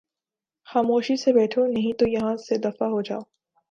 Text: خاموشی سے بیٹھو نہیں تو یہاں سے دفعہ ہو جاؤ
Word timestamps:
خاموشی 0.67 1.15
سے 1.15 1.33
بیٹھو 1.33 1.65
نہیں 1.67 1.99
تو 1.99 2.07
یہاں 2.07 2.35
سے 2.37 2.57
دفعہ 2.57 2.87
ہو 2.87 3.01
جاؤ 3.01 3.21